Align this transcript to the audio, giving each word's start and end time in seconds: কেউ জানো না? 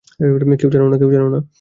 কেউ 0.99 1.09
জানো 1.11 1.27
না? 1.29 1.41